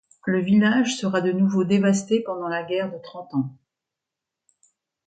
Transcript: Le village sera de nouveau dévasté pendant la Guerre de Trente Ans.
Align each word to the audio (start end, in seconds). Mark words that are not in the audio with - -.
Le 0.25 0.39
village 0.41 0.97
sera 0.97 1.21
de 1.21 1.31
nouveau 1.31 1.63
dévasté 1.63 2.21
pendant 2.23 2.47
la 2.47 2.63
Guerre 2.63 2.91
de 2.91 2.97
Trente 2.97 3.31
Ans. 3.35 3.55